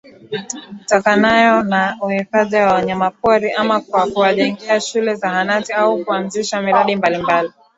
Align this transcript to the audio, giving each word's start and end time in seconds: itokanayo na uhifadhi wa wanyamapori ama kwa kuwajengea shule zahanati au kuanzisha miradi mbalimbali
itokanayo 0.81 1.63
na 1.63 1.97
uhifadhi 2.01 2.55
wa 2.55 2.73
wanyamapori 2.73 3.51
ama 3.51 3.79
kwa 3.81 4.07
kuwajengea 4.11 4.81
shule 4.81 5.15
zahanati 5.15 5.73
au 5.73 6.05
kuanzisha 6.05 6.61
miradi 6.61 6.95
mbalimbali 6.95 7.49